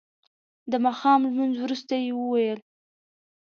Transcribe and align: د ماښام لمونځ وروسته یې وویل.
د 0.71 0.73
ماښام 0.85 1.19
لمونځ 1.27 1.55
وروسته 1.59 1.93
یې 2.03 2.11
وویل. 2.15 2.59